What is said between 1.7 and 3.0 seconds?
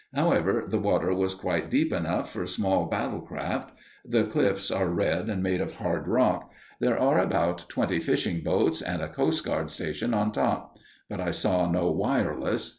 enough for small